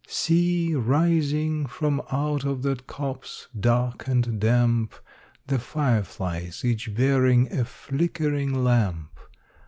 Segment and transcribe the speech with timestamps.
[0.07, 4.95] See, rising from out of that copse, dark and damp,
[5.45, 9.19] The fire flies, each bearing a flickering lamp!